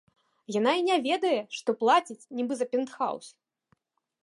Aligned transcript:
Яна 0.53 0.71
і 0.79 0.85
не 0.87 0.95
ведае, 1.07 1.35
што 1.59 1.69
плаціць 1.83 2.27
нібы 2.39 2.53
за 2.61 2.65
пентхаўс! 2.75 3.27